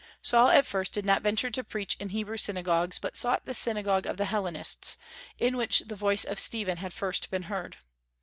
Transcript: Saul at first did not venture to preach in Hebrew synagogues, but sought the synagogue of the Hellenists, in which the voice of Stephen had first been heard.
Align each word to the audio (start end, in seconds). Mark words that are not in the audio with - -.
Saul 0.23 0.47
at 0.49 0.65
first 0.65 0.93
did 0.93 1.05
not 1.05 1.21
venture 1.21 1.51
to 1.51 1.63
preach 1.63 1.95
in 1.99 2.09
Hebrew 2.09 2.35
synagogues, 2.35 2.97
but 2.97 3.15
sought 3.15 3.45
the 3.45 3.53
synagogue 3.53 4.07
of 4.07 4.17
the 4.17 4.25
Hellenists, 4.25 4.97
in 5.37 5.55
which 5.55 5.81
the 5.85 5.95
voice 5.95 6.23
of 6.23 6.39
Stephen 6.39 6.77
had 6.77 6.91
first 6.91 7.29
been 7.29 7.43
heard. 7.43 7.77